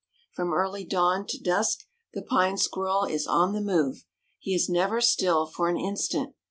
From 0.33 0.51
early 0.51 0.83
dawn 0.83 1.27
to 1.27 1.37
dusk 1.37 1.83
the 2.15 2.23
Pine 2.23 2.57
Squirrel 2.57 3.05
is 3.05 3.27
on 3.27 3.53
the 3.53 3.61
move. 3.61 4.03
He 4.39 4.55
is 4.55 4.67
never 4.67 4.99
still 4.99 5.45
for 5.45 5.69
an 5.69 5.77
instant. 5.77 6.33